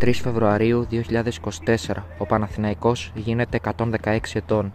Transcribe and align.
3 0.00 0.12
Φεβρουαρίου 0.12 0.86
2024 0.90 1.94
ο 2.18 2.26
Παναθηναϊκός 2.26 3.12
γίνεται 3.14 3.60
116 4.02 4.18
ετών. 4.32 4.72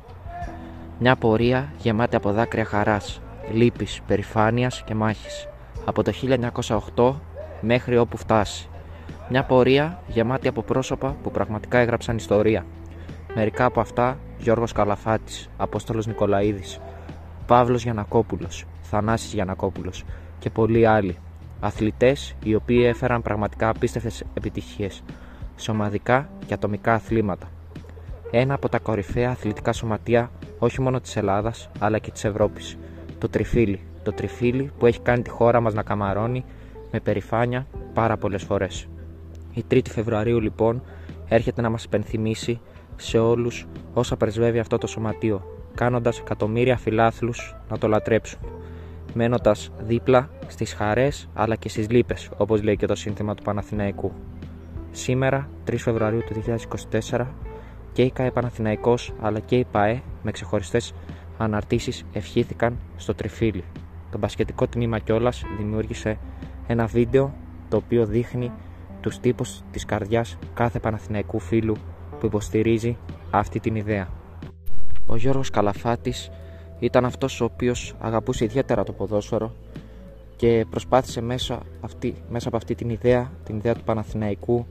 Μια 0.99 1.15
πορεία 1.15 1.73
γεμάτη 1.77 2.15
από 2.15 2.31
δάκρυα 2.31 2.65
χαράς, 2.65 3.21
λύπης, 3.51 4.01
περηφάνειας 4.07 4.83
και 4.85 4.95
μάχης. 4.95 5.47
Από 5.85 6.03
το 6.03 6.11
1908 6.95 7.21
μέχρι 7.61 7.97
όπου 7.97 8.17
φτάσει. 8.17 8.69
Μια 9.29 9.43
πορεία 9.43 10.01
γεμάτη 10.07 10.47
από 10.47 10.61
πρόσωπα 10.61 11.15
που 11.23 11.31
πραγματικά 11.31 11.77
έγραψαν 11.77 12.15
ιστορία. 12.15 12.65
Μερικά 13.35 13.65
από 13.65 13.79
αυτά 13.79 14.17
Γιώργος 14.37 14.71
Καλαφάτης, 14.71 15.49
Απόστολος 15.57 16.07
Νικολαίδης, 16.07 16.79
Παύλος 17.45 17.83
Γιανακόπουλος, 17.83 18.65
Θανάσης 18.81 19.33
Γιανακόπουλος 19.33 20.03
και 20.39 20.49
πολλοί 20.49 20.85
άλλοι. 20.85 21.17
Αθλητές 21.59 22.35
οι 22.43 22.55
οποίοι 22.55 22.83
έφεραν 22.85 23.21
πραγματικά 23.21 23.69
απίστευτες 23.69 24.23
επιτυχίες 24.33 25.03
σε 25.55 25.71
ομαδικά 25.71 26.29
και 26.45 26.53
ατομικά 26.53 26.93
αθλήματα. 26.93 27.47
Ένα 28.31 28.53
από 28.53 28.69
τα 28.69 28.79
κορυφαία 28.79 29.29
αθλητικά 29.29 29.73
σωματεία 29.73 30.31
όχι 30.59 30.81
μόνο 30.81 30.99
της 30.99 31.15
Ελλάδας 31.15 31.69
αλλά 31.79 31.99
και 31.99 32.11
της 32.11 32.23
Ευρώπης. 32.23 32.77
Το 33.17 33.29
τριφύλι. 33.29 33.79
Το 34.03 34.11
τριφύλι 34.11 34.71
που 34.77 34.85
έχει 34.85 34.99
κάνει 34.99 35.21
τη 35.21 35.29
χώρα 35.29 35.59
μας 35.59 35.73
να 35.73 35.83
καμαρώνει 35.83 36.45
με 36.91 36.99
περηφάνεια 36.99 37.67
πάρα 37.93 38.17
πολλές 38.17 38.43
φορές. 38.43 38.87
Η 39.53 39.63
3η 39.71 39.89
Φεβρουαρίου 39.89 40.39
λοιπόν 40.39 40.81
έρχεται 41.27 41.61
να 41.61 41.69
μας 41.69 41.83
υπενθυμίσει 41.83 42.59
σε 42.95 43.17
όλους 43.17 43.67
όσα 43.93 44.17
πρεσβεύει 44.17 44.59
αυτό 44.59 44.77
το 44.77 44.87
σωματείο, 44.87 45.41
κάνοντας 45.75 46.19
εκατομμύρια 46.19 46.77
φιλάθλους 46.77 47.55
να 47.69 47.77
το 47.77 47.87
λατρέψουν, 47.87 48.39
μένοντας 49.15 49.71
δίπλα 49.79 50.29
στις 50.47 50.73
χαρές 50.73 51.29
αλλά 51.33 51.55
και 51.55 51.69
στις 51.69 51.89
λύπες, 51.89 52.29
όπως 52.37 52.63
λέει 52.63 52.77
και 52.77 52.85
το 52.85 52.95
σύνθημα 52.95 53.35
του 53.35 53.43
Παναθηναϊκού. 53.43 54.11
Σήμερα, 54.91 55.49
3 55.65 55.75
Φεβρουαρίου 55.77 56.21
του 56.25 56.33
2024, 56.33 57.27
και 57.93 58.01
η 58.01 58.11
ΚΑΕ 58.11 58.31
Παναθηναϊκός 58.31 59.13
αλλά 59.21 59.39
και 59.39 59.57
η 59.57 59.65
ΠΑΕ 59.71 60.01
με 60.23 60.31
ξεχωριστές 60.31 60.93
αναρτήσεις 61.37 62.05
ευχήθηκαν 62.13 62.77
στο 62.95 63.13
τριφύλι. 63.13 63.63
Το 64.11 64.17
μπασκετικό 64.17 64.67
τμήμα 64.67 64.99
κιόλας 64.99 65.43
δημιούργησε 65.57 66.17
ένα 66.67 66.85
βίντεο 66.85 67.33
το 67.69 67.77
οποίο 67.77 68.05
δείχνει 68.05 68.51
τους 69.01 69.19
τύπους 69.19 69.61
της 69.71 69.85
καρδιάς 69.85 70.37
κάθε 70.53 70.79
Παναθηναϊκού 70.79 71.39
φίλου 71.39 71.75
που 72.19 72.25
υποστηρίζει 72.25 72.97
αυτή 73.31 73.59
την 73.59 73.75
ιδέα. 73.75 74.07
Ο 75.07 75.15
Γιώργος 75.15 75.49
Καλαφάτης 75.49 76.31
ήταν 76.79 77.05
αυτός 77.05 77.41
ο 77.41 77.45
οποίος 77.45 77.95
αγαπούσε 77.99 78.43
ιδιαίτερα 78.43 78.83
το 78.83 78.91
ποδόσφαιρο 78.91 79.53
και 80.35 80.65
προσπάθησε 80.69 81.21
μέσα, 81.21 81.59
αυτή, 81.81 82.15
μέσα 82.29 82.47
από 82.47 82.57
αυτή 82.57 82.75
την 82.75 82.89
ιδέα, 82.89 83.31
την 83.43 83.57
ιδέα 83.57 83.73
του 83.73 83.83
Παναθηναϊκού, 83.83 84.65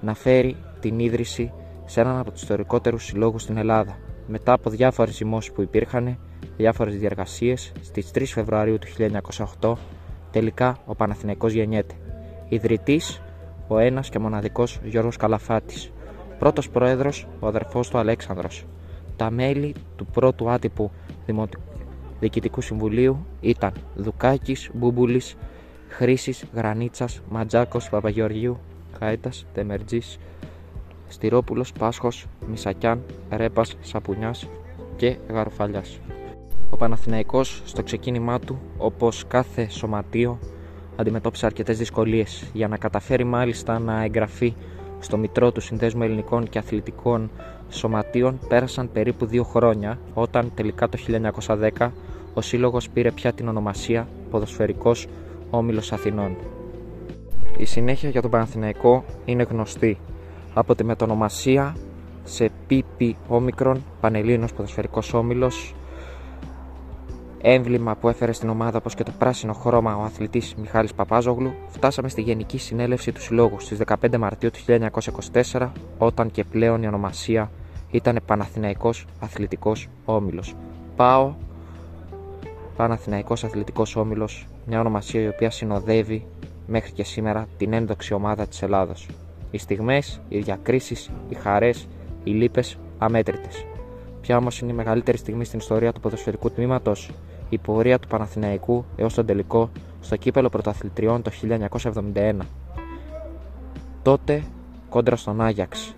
να 0.00 0.14
φέρει 0.14 0.56
την 0.80 0.98
ίδρυση 0.98 1.52
σε 1.84 2.00
έναν 2.00 2.18
από 2.18 2.30
τους 2.30 2.42
ιστορικότερους 2.42 3.04
συλλόγους 3.04 3.42
στην 3.42 3.56
Ελλάδα. 3.56 3.98
Μετά 4.26 4.52
από 4.52 4.70
διάφορες 4.70 5.14
ζυμώσεις 5.14 5.52
που 5.52 5.62
υπήρχαν, 5.62 6.18
διάφορες 6.56 6.96
διεργασίες, 6.96 7.72
στις 7.82 8.10
3 8.10 8.32
Φεβρουαρίου 8.32 8.78
του 8.78 8.86
1908, 9.60 9.78
τελικά 10.30 10.78
ο 10.86 10.94
Παναθηναϊκός 10.94 11.52
γεννιέται. 11.52 11.94
Ιδρυτής, 12.48 13.22
ο 13.68 13.78
ένας 13.78 14.08
και 14.08 14.18
μοναδικός 14.18 14.80
Γιώργος 14.84 15.16
Καλαφάτης. 15.16 15.92
Πρώτος 16.38 16.70
πρόεδρος, 16.70 17.26
ο 17.40 17.46
αδερφός 17.46 17.88
του 17.88 17.98
Αλέξανδρος. 17.98 18.64
Τα 19.22 19.30
μέλη 19.30 19.74
του 19.96 20.06
πρώτου 20.06 20.50
άτυπου 20.50 20.90
Διοικητικού 22.20 22.60
Συμβουλίου 22.60 23.26
ήταν 23.40 23.72
Δουκάκης, 23.94 24.70
Μπούμπουλης, 24.74 25.36
Χρήσης, 25.88 26.44
Γρανίτσας, 26.54 27.20
Ματζάκος, 27.30 27.88
Παπαγεωργίου, 27.88 28.58
Χάιτας, 28.98 29.46
Τεμερτζής, 29.54 30.18
Στυρόπουλος, 31.08 31.72
Πάσχος, 31.72 32.26
Μισακιάν, 32.50 33.02
Ρέπας, 33.30 33.76
Σαπουνιάς 33.80 34.48
και 34.96 35.16
Γαροφαλιάς. 35.28 35.98
Ο 36.70 36.76
Παναθηναϊκός 36.76 37.62
στο 37.64 37.82
ξεκίνημά 37.82 38.38
του, 38.38 38.58
όπως 38.78 39.24
κάθε 39.28 39.68
σωματείο, 39.68 40.38
αντιμετώπισε 40.96 41.46
αρκετές 41.46 41.78
δυσκολίες 41.78 42.50
για 42.52 42.68
να 42.68 42.76
καταφέρει 42.76 43.24
μάλιστα 43.24 43.78
να 43.78 44.02
εγγραφεί 44.02 44.54
στο 44.98 45.16
Μητρό 45.16 45.52
του 45.52 45.60
Συνδέσμου 45.60 46.02
Ελληνικών 46.02 46.48
και 46.48 46.58
Αθλητικών 46.58 47.30
Σωματείων 47.72 48.38
πέρασαν 48.48 48.92
περίπου 48.92 49.26
δύο 49.26 49.42
χρόνια 49.42 49.98
όταν 50.14 50.52
τελικά 50.54 50.88
το 50.88 50.98
1910 51.78 51.90
ο 52.34 52.40
Σύλλογος 52.40 52.90
πήρε 52.90 53.10
πια 53.10 53.32
την 53.32 53.48
ονομασία 53.48 54.08
Ποδοσφαιρικός 54.30 55.06
Όμιλος 55.50 55.92
Αθηνών. 55.92 56.36
Η 57.56 57.64
συνέχεια 57.64 58.08
για 58.08 58.22
τον 58.22 58.30
Παναθηναϊκό 58.30 59.04
είναι 59.24 59.42
γνωστή 59.42 59.98
από 60.54 60.74
τη 60.74 60.84
μετονομασία 60.84 61.76
σε 62.24 62.50
PP 62.70 63.12
Όμικρον 63.28 63.84
Πανελλήνος 64.00 64.52
Ποδοσφαιρικός 64.52 65.14
Όμιλος 65.14 65.74
έμβλημα 67.42 67.96
που 67.96 68.08
έφερε 68.08 68.32
στην 68.32 68.48
ομάδα 68.48 68.78
όπως 68.78 68.94
και 68.94 69.02
το 69.02 69.12
πράσινο 69.18 69.52
χρώμα 69.52 69.96
ο 69.96 70.02
αθλητής 70.02 70.54
Μιχάλης 70.54 70.94
Παπάζογλου 70.94 71.52
φτάσαμε 71.68 72.08
στη 72.08 72.20
Γενική 72.20 72.58
Συνέλευση 72.58 73.12
του 73.12 73.20
Συλλόγου 73.20 73.60
στις 73.60 73.78
15 73.86 74.16
Μαρτίου 74.16 74.50
του 74.50 74.58
1924 75.52 75.68
όταν 75.98 76.30
και 76.30 76.44
πλέον 76.44 76.82
η 76.82 76.86
ονομασία 76.86 77.50
ήταν 77.92 78.18
Παναθηναϊκός 78.26 79.06
Αθλητικός 79.20 79.88
Όμιλος. 80.04 80.54
Πάω 80.96 81.32
Παναθηναϊκός 82.76 83.44
Αθλητικός 83.44 83.96
Όμιλος, 83.96 84.46
μια 84.66 84.80
ονομασία 84.80 85.20
η 85.20 85.28
οποία 85.28 85.50
συνοδεύει 85.50 86.26
μέχρι 86.66 86.90
και 86.92 87.04
σήμερα 87.04 87.46
την 87.56 87.72
ένδοξη 87.72 88.14
ομάδα 88.14 88.46
της 88.46 88.62
Ελλάδος. 88.62 89.08
Οι 89.50 89.58
στιγμές, 89.58 90.20
οι 90.28 90.38
διακρίσεις, 90.38 91.10
οι 91.28 91.34
χαρές, 91.34 91.88
οι 92.24 92.30
λύπες 92.30 92.78
αμέτρητες. 92.98 93.66
Ποια 94.20 94.36
όμως 94.36 94.60
είναι 94.60 94.72
η 94.72 94.74
μεγαλύτερη 94.74 95.16
στιγμή 95.16 95.44
στην 95.44 95.58
ιστορία 95.58 95.92
του 95.92 96.00
ποδοσφαιρικού 96.00 96.50
τμήματος, 96.50 97.10
η 97.48 97.58
πορεία 97.58 97.98
του 97.98 98.08
Παναθηναϊκού 98.08 98.84
έως 98.96 99.14
τον 99.14 99.26
τελικό 99.26 99.70
στο 100.00 100.16
κύπελο 100.16 100.48
πρωταθλητριών 100.48 101.22
το 101.22 101.30
1971. 101.30 102.46
Τότε 104.02 104.42
κόντρα 104.88 105.16
στον 105.16 105.40
Άγιαξ 105.40 105.94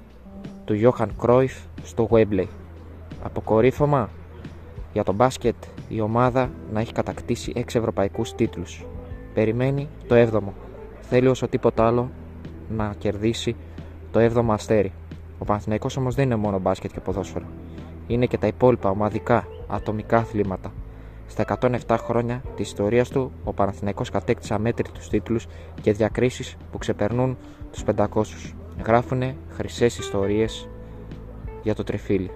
του 0.65 0.75
Γιώχαν 0.75 1.11
Κρόιφ 1.19 1.55
στο 1.85 2.09
Wembley. 2.11 2.47
Αποκορύφωμα 3.23 4.09
για 4.93 5.05
τον 5.05 5.15
μπάσκετ 5.15 5.55
η 5.89 6.01
ομάδα 6.01 6.51
να 6.73 6.81
έχει 6.81 6.93
κατακτήσει 6.93 7.53
6 7.55 7.61
ευρωπαϊκούς 7.75 8.35
τίτλους. 8.35 8.85
Περιμένει 9.35 9.89
το 10.09 10.15
7ο. 10.15 10.53
Θέλει 11.01 11.29
όσο 11.29 11.49
τίποτα 11.49 11.87
άλλο 11.87 12.11
να 12.69 12.95
κερδίσει 12.99 13.57
το 14.11 14.21
7ο 14.21 14.45
αστέρι. 14.49 14.93
Ο 15.39 15.45
Παναθηναϊκός 15.45 15.97
όμως 15.97 16.15
δεν 16.15 16.25
είναι 16.25 16.37
μόνο 16.37 16.59
μπάσκετ 16.59 16.93
και 16.93 17.01
ποδόσφαιρο. 17.01 17.47
Είναι 18.07 18.27
και 18.27 18.39
τα 18.39 18.47
υπόλοιπα 18.47 18.91
ομαδικά, 18.91 19.47
ατομικά 19.69 20.17
αθλήματα. 20.17 20.73
Στα 21.27 21.43
107 21.43 21.97
χρόνια 21.99 22.43
της 22.57 22.67
ιστορίας 22.67 23.09
του, 23.09 23.33
ο 23.45 23.53
Παναθηναϊκός 23.53 24.11
κατέκτησε 24.11 24.55
αμέτρητους 24.55 25.09
τίτλους 25.09 25.47
και 25.81 25.93
διακρίσεις 25.93 26.57
που 26.73 26.79
ξεπερνούν 26.79 27.37
τους 27.73 27.83
500. 27.83 28.55
Γράφουνε 28.85 29.37
χρυσές 29.49 29.99
ιστορίες 29.99 30.69
για 31.65 31.75
το 31.75 31.83
τρεφίλι. 31.85 32.31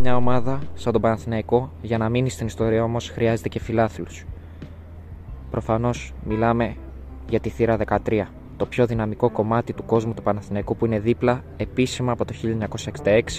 Μια 0.00 0.16
ομάδα 0.16 0.58
σαν 0.74 0.92
τον 0.92 1.00
Παναθηναϊκό, 1.00 1.70
για 1.82 1.98
να 1.98 2.08
μείνει 2.08 2.30
στην 2.30 2.46
ιστορία 2.46 2.82
όμως, 2.82 3.10
χρειάζεται 3.10 3.48
και 3.48 3.60
φιλάθλους. 3.60 4.24
Προφανώς 5.50 6.12
μιλάμε 6.24 6.76
για 7.28 7.40
τη 7.40 7.48
θύρα 7.48 7.76
13, 8.06 8.26
το 8.56 8.66
πιο 8.66 8.86
δυναμικό 8.86 9.30
κομμάτι 9.30 9.72
του 9.72 9.84
κόσμου 9.84 10.14
του 10.14 10.22
Παναθηναϊκού 10.22 10.76
που 10.76 10.86
είναι 10.86 10.98
δίπλα 10.98 11.42
επίσημα 11.56 12.12
από 12.12 12.24
το 12.24 12.34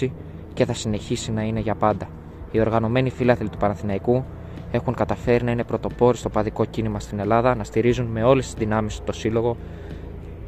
1966 0.00 0.10
και 0.54 0.64
θα 0.64 0.72
συνεχίσει 0.72 1.32
να 1.32 1.42
είναι 1.42 1.60
για 1.60 1.74
πάντα. 1.74 2.08
Οι 2.50 2.60
οργανωμένοι 2.60 3.10
φίλαθλοι 3.10 3.48
του 3.48 3.58
Παναθηναϊκού 3.58 4.24
έχουν 4.70 4.94
καταφέρει 4.94 5.44
να 5.44 5.50
είναι 5.50 5.64
πρωτοπόροι 5.64 6.16
στο 6.16 6.28
παδικό 6.28 6.64
κίνημα 6.64 7.00
στην 7.00 7.18
Ελλάδα, 7.18 7.54
να 7.54 7.64
στηρίζουν 7.64 8.06
με 8.06 8.22
όλες 8.22 8.44
τις 8.44 8.54
δυνάμεις 8.54 9.00
το 9.04 9.12
σύλλογο 9.12 9.56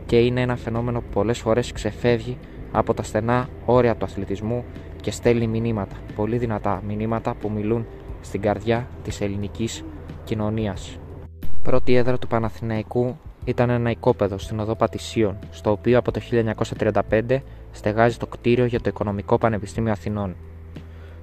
και 0.06 0.19
είναι 0.19 0.41
ένα 0.41 0.56
φαινόμενο 0.56 1.00
που 1.00 1.08
πολλές 1.12 1.38
φορές 1.38 1.73
ξεφεύγει 1.73 2.38
από 2.73 2.95
τα 2.95 3.03
στενά 3.03 3.49
όρια 3.65 3.97
του 3.97 4.05
αθλητισμού 4.05 4.65
και 5.01 5.11
στέλνει 5.11 5.47
μηνύματα, 5.47 5.97
πολύ 6.17 6.39
δυνατά 6.39 6.83
μηνύματα 6.87 7.35
που 7.35 7.51
μιλούν 7.51 7.87
στην 8.21 8.41
καρδιά 8.41 8.89
της 9.03 9.21
ελληνικής 9.21 9.85
κοινωνίας. 10.25 10.99
Πρώτη 11.63 11.95
έδρα 11.95 12.19
του 12.19 12.27
Παναθηναϊκού 12.27 13.17
ήταν 13.45 13.71
ένα 13.71 13.91
οικόπεδο 13.91 14.39
στην 14.39 14.61
οδό 14.61 14.75
Πατησίων, 14.75 15.39
στο 15.51 15.71
οποίο 15.71 15.99
από 15.99 16.13
το 16.13 16.21
1935 17.11 17.43
στεγάζει 17.73 18.17
το 18.17 18.27
κτίριο 18.27 18.65
για 18.65 18.81
το 18.81 18.89
Οικονομικό 18.89 19.39
Πανεπιστήμιο 19.39 19.93
Αθηνών. 19.93 20.37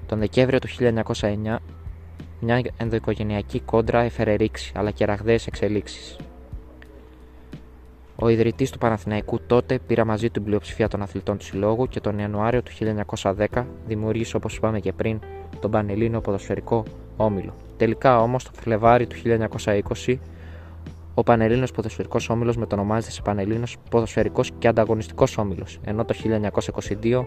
Τον 0.05 0.19
Δεκέμβριο 0.19 0.59
του 0.59 0.67
1909 0.67 1.55
μια 2.39 2.61
ενδοοικογενειακή 2.77 3.59
κόντρα 3.59 4.01
έφερε 4.01 4.33
ρήξη 4.33 4.71
αλλά 4.75 4.91
και 4.91 5.05
ραγδαίες 5.05 5.47
εξελίξεις. 5.47 6.17
Ο 8.21 8.29
ιδρυτής 8.29 8.71
του 8.71 8.77
Παναθηναϊκού 8.77 9.39
τότε 9.47 9.79
πήρα 9.87 10.05
μαζί 10.05 10.25
του 10.25 10.31
την 10.31 10.43
πλειοψηφία 10.43 10.87
των 10.87 11.01
αθλητών 11.01 11.37
του 11.37 11.43
συλλόγου 11.43 11.87
και 11.87 11.99
τον 11.99 12.19
Ιανουάριο 12.19 12.63
του 12.63 12.71
1910 13.21 13.63
δημιούργησε, 13.87 14.35
όπως 14.35 14.55
είπαμε 14.55 14.79
και 14.79 14.93
πριν, 14.93 15.19
τον 15.59 15.71
Πανελλήνιο 15.71 16.21
Ποδοσφαιρικό 16.21 16.83
Όμιλο. 17.17 17.53
Τελικά 17.77 18.21
όμως, 18.21 18.43
το 18.43 18.51
Φλεβάρι 18.53 19.07
του 19.07 19.15
1920, 19.15 20.19
Ο 21.13 21.23
Πανελλήνιος 21.23 21.71
Ποδοσφαιρικός 21.71 22.29
Όμιλος 22.29 22.57
μετονομάζεται 22.57 23.11
σε 23.11 23.21
Πανελλήνιος 23.21 23.77
Ποδοσφαιρικός 23.89 24.51
και 24.59 24.67
Ανταγωνιστικός 24.67 25.37
Όμιλος, 25.37 25.79
ενώ 25.83 26.05
το 26.05 26.13
1922 26.13 27.25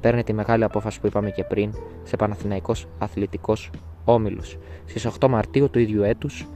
παίρνει 0.00 0.22
τη 0.22 0.32
μεγάλη 0.32 0.64
απόφαση 0.64 1.00
που 1.00 1.06
είπαμε 1.06 1.30
και 1.30 1.44
πριν 1.44 1.72
σε 2.02 2.16
Παναθηναϊκός 2.16 2.86
Αθλητικός 2.98 3.70
Όμιλος. 4.04 4.58
Στις 4.86 5.06
8 5.06 5.28
Μαρτίου 5.28 5.70
του 5.70 5.78
ίδιου 5.78 6.02
έτους 6.02 6.46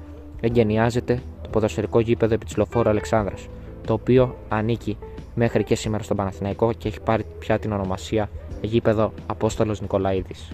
εγκαινιάζεται 0.40 1.22
το 1.42 1.48
ποδοσφαιρικό 1.48 2.00
γήπεδο 2.00 2.34
επί 2.34 2.44
της 2.44 2.56
Λοφόρου 2.56 2.88
Αλεξάνδρας, 2.88 3.48
το 3.86 3.92
οποίο 3.92 4.36
ανήκει 4.48 4.98
μέχρι 5.34 5.64
και 5.64 5.74
σήμερα 5.74 6.02
στον 6.02 6.16
Παναθηναϊκό 6.16 6.72
και 6.72 6.88
έχει 6.88 7.00
πάρει 7.00 7.24
πια 7.38 7.58
την 7.58 7.72
ονομασία 7.72 8.30
γήπεδο 8.60 9.12
Απόστολος 9.26 9.80
Νικολαίδης. 9.80 10.52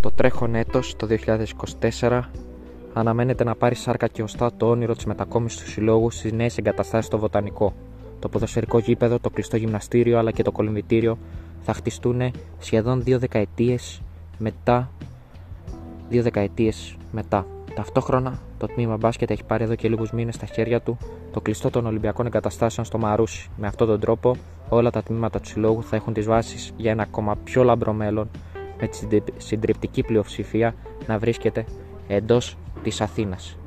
Το 0.00 0.10
τρέχον 0.10 0.54
έτος, 0.54 0.96
το 0.96 1.06
2024, 2.00 2.20
αναμένεται 2.92 3.44
να 3.44 3.54
πάρει 3.54 3.74
σάρκα 3.74 4.06
και 4.06 4.22
οστά 4.22 4.52
το 4.56 4.70
όνειρο 4.70 4.94
της 4.94 5.04
μετακόμισης 5.04 5.60
του 5.60 5.70
συλλόγου 5.70 6.10
στις 6.10 6.32
νέες 6.32 6.58
εγκαταστάσεις 6.58 7.06
στο 7.06 7.18
Βοτανικό. 7.18 7.72
Το 8.18 8.28
ποδοσφαιρικό 8.28 8.78
γήπεδο, 8.78 9.18
το 9.18 9.30
κλειστό 9.30 9.56
γυμναστήριο 9.56 10.18
αλλά 10.18 10.30
και 10.30 10.42
το 10.42 10.52
κολυμβητήριο 10.52 11.18
θα 11.62 11.72
χτιστούν 11.72 12.32
σχεδόν 12.58 13.02
δύο 13.02 13.18
δεκαετίες 13.18 14.02
μετά. 14.38 14.90
Δύο 16.08 16.22
δεκαετίες 16.22 16.96
μετά. 17.12 17.46
Ταυτόχρονα, 17.74 18.38
το 18.66 18.72
τμήμα 18.74 18.96
μπάσκετ 18.96 19.30
έχει 19.30 19.44
πάρει 19.44 19.64
εδώ 19.64 19.74
και 19.74 19.88
λίγους 19.88 20.12
μήνες 20.12 20.34
στα 20.34 20.46
χέρια 20.46 20.80
του 20.80 20.98
το 21.32 21.40
κλειστό 21.40 21.70
των 21.70 21.86
Ολυμπιακών 21.86 22.26
Εγκαταστάσεων 22.26 22.86
στο 22.86 22.98
Μαρούσι. 22.98 23.50
Με 23.56 23.66
αυτόν 23.66 23.86
τον 23.86 24.00
τρόπο, 24.00 24.36
όλα 24.68 24.90
τα 24.90 25.02
τμήματα 25.02 25.40
του 25.40 25.48
συλλόγου 25.48 25.82
θα 25.82 25.96
έχουν 25.96 26.12
τις 26.12 26.26
βάσεις 26.26 26.72
για 26.76 26.90
ένα 26.90 27.02
ακόμα 27.02 27.36
πιο 27.44 27.62
λαμπρό 27.62 27.92
μέλλον, 27.92 28.30
με 28.80 28.86
τη 28.86 29.22
συντριπτική 29.36 30.02
πλειοψηφία 30.02 30.74
να 31.06 31.18
βρίσκεται 31.18 31.64
εντός 32.08 32.56
της 32.82 33.00
Αθήνας. 33.00 33.58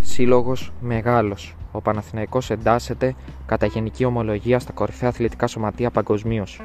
Σύλλογος 0.00 0.72
μεγάλος. 0.80 1.54
Ο 1.72 1.80
Παναθηναϊκός 1.80 2.50
εντάσσεται 2.50 3.14
κατά 3.46 3.66
γενική 3.66 4.04
ομολογία 4.04 4.58
στα 4.58 4.72
κορυφαία 4.72 5.08
αθλητικά 5.08 5.46
σωματεία 5.46 5.90
παγκοσμίως. 5.90 6.60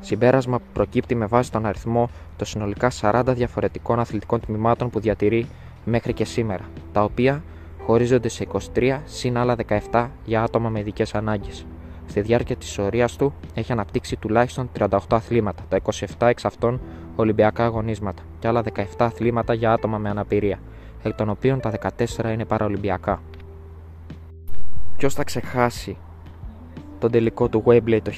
Συμπέρασμα 0.00 0.58
που 0.58 0.64
προκύπτει 0.72 1.14
με 1.14 1.26
βάση 1.26 1.52
τον 1.52 1.66
αριθμό 1.66 2.10
των 2.36 2.46
συνολικά 2.46 2.90
40 3.00 3.22
διαφορετικών 3.26 4.00
αθλητικών 4.00 4.40
τμήματων 4.40 4.90
που 4.90 5.00
διατηρεί 5.00 5.46
μέχρι 5.88 6.12
και 6.12 6.24
σήμερα, 6.24 6.64
τα 6.92 7.04
οποία 7.04 7.42
χωρίζονται 7.86 8.28
σε 8.28 8.46
23 8.74 9.00
συν 9.04 9.36
άλλα 9.36 9.56
17 9.90 10.08
για 10.24 10.42
άτομα 10.42 10.68
με 10.68 10.80
ειδικές 10.80 11.14
ανάγκες. 11.14 11.66
Στη 12.06 12.20
διάρκεια 12.20 12.56
της 12.56 12.78
ορία 12.78 13.08
του 13.18 13.34
έχει 13.54 13.72
αναπτύξει 13.72 14.16
τουλάχιστον 14.16 14.70
38 14.78 14.98
αθλήματα, 15.08 15.64
τα 15.68 15.80
27 16.18 16.26
εξ 16.26 16.44
αυτών 16.44 16.80
Ολυμπιακά 17.16 17.64
αγωνίσματα 17.64 18.22
και 18.38 18.48
άλλα 18.48 18.62
17 18.74 18.82
αθλήματα 18.98 19.54
για 19.54 19.72
άτομα 19.72 19.98
με 19.98 20.08
αναπηρία, 20.08 20.58
εκ 21.02 21.14
των 21.14 21.28
οποίων 21.28 21.60
τα 21.60 21.72
14 22.16 22.32
είναι 22.32 22.44
παραολυμπιακά. 22.44 23.22
Ποιος 24.96 25.14
θα 25.14 25.24
ξεχάσει 25.24 25.96
τον 26.98 27.10
τελικό 27.10 27.48
του 27.48 27.62
Webley 27.66 27.98
το 28.02 28.12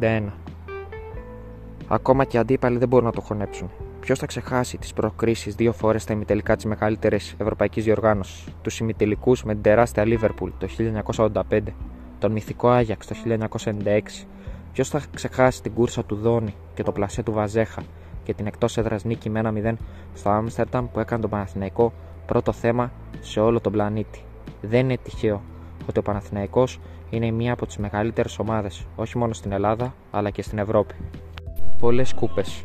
1971. 0.00 0.22
Ακόμα 1.88 2.24
και 2.24 2.36
οι 2.36 2.40
αντίπαλοι 2.40 2.78
δεν 2.78 2.88
μπορούν 2.88 3.06
να 3.06 3.12
το 3.12 3.20
χωνέψουν. 3.20 3.70
Ποιος 4.00 4.18
θα 4.18 4.26
ξεχάσει 4.26 4.78
τις 4.78 4.92
προκρίσεις 4.92 5.54
δύο 5.54 5.72
φορές 5.72 6.02
στα 6.02 6.12
ημιτελικά 6.12 6.56
της 6.56 6.64
μεγαλύτερης 6.64 7.34
ευρωπαϊκής 7.38 7.84
διοργάνωσης, 7.84 8.44
τους 8.62 8.78
ημιτελικούς 8.78 9.44
με 9.44 9.52
την 9.52 9.62
τεράστια 9.62 10.04
Λίβερπουλ 10.04 10.50
το 10.58 10.66
1985, 10.68 11.60
τον 12.18 12.32
μυθικό 12.32 12.68
Άγιαξ 12.68 13.06
το 13.06 13.14
1996, 13.14 14.26
ποιος 14.72 14.88
θα 14.88 15.02
ξεχάσει 15.14 15.62
την 15.62 15.74
κούρσα 15.74 16.04
του 16.04 16.14
Δόνι 16.14 16.54
και 16.74 16.82
το 16.82 16.92
πλασέ 16.92 17.22
του 17.22 17.32
Βαζέχα 17.32 17.82
και 18.24 18.34
την 18.34 18.46
εκτός 18.46 18.76
έδρας 18.76 19.04
νίκη 19.04 19.30
με 19.30 19.40
1-0 19.44 19.74
στο 20.14 20.30
Άμστερνταμ 20.30 20.86
που 20.92 21.00
έκανε 21.00 21.20
τον 21.20 21.30
Παναθηναϊκό 21.30 21.92
πρώτο 22.26 22.52
θέμα 22.52 22.92
σε 23.20 23.40
όλο 23.40 23.60
τον 23.60 23.72
πλανήτη; 23.72 24.24
Δεν 24.60 24.80
είναι 24.80 24.96
τυχαίο 24.96 25.42
ότι 25.88 25.98
ο 25.98 26.02
Παναθηναϊκός 26.02 26.80
είναι 27.10 27.30
μία 27.30 27.52
από 27.52 27.66
τις 27.66 27.76
μεγαλύτερες 27.76 28.38
ομάδες 28.38 28.86
όχι 28.96 29.18
μόνο 29.18 29.32
στην 29.32 29.52
Ελλάδα 29.52 29.94
αλλά 30.10 30.30
και 30.30 30.42
στην 30.42 30.58
Ευρώπη. 30.58 30.94
Πολλές 31.78 32.14
κούπες, 32.14 32.64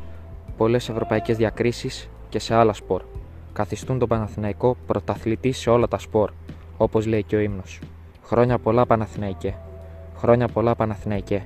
πολλές 0.57 0.89
ευρωπαϊκές 0.89 1.37
διακρίσεις 1.37 2.09
και 2.29 2.39
σε 2.39 2.55
άλλα 2.55 2.73
σπορ. 2.73 3.01
Καθιστούν 3.53 3.99
τον 3.99 4.07
Παναθηναϊκό 4.07 4.77
πρωταθλητή 4.87 5.51
σε 5.51 5.69
όλα 5.69 5.87
τα 5.87 5.97
σπορ, 5.97 6.31
όπως 6.77 7.05
λέει 7.05 7.23
και 7.23 7.35
ο 7.35 7.39
ύμνος. 7.39 7.79
Χρόνια 8.23 8.57
πολλά 8.57 8.85
Παναθηναϊκέ. 8.85 9.55
Χρόνια 10.17 10.47
πολλά 10.47 10.75
Παναθηναϊκέ. 10.75 11.45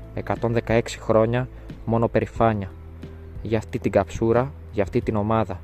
116 0.66 0.82
χρόνια 1.00 1.48
μόνο 1.86 2.08
περηφάνεια. 2.08 2.72
Για 3.42 3.58
αυτή 3.58 3.80
την 3.80 3.92
καψούρα, 3.92 4.52
για 4.72 4.84
αυτή 4.84 5.02
την 5.02 5.16
ομάδα. 5.16 5.60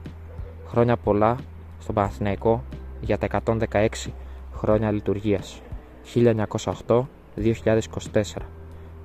Χρόνια 0.68 0.98
πολλά 0.98 1.36
στον 1.80 1.96
Παναθηναϊκό 1.96 2.64
για 3.02 3.18
τα 3.18 3.26
116 3.26 3.88
χρόνια 4.54 4.92
λειτουργίας. 4.92 5.62
1908-2024 6.14 7.04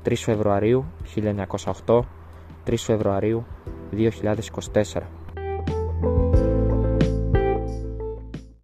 3 0.05 0.13
Φεβρουαρίου 0.17 0.85
1908 1.87 2.01
3 2.67 2.75
Φεβρουαρίου 2.77 3.47
2024 3.93 5.20